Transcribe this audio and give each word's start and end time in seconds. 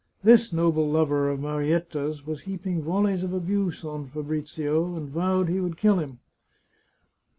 This 0.23 0.51
noble 0.51 0.89
lover 0.89 1.29
of 1.29 1.39
Marietta's 1.41 2.25
was 2.25 2.41
heaping 2.41 2.81
volleys 2.81 3.21
of 3.23 3.33
abuse 3.33 3.85
on 3.85 4.07
Fabrizio, 4.07 4.95
and 4.95 5.07
vowed 5.07 5.47
he 5.47 5.61
would 5.61 5.77
kill 5.77 5.97
him. 5.99 6.17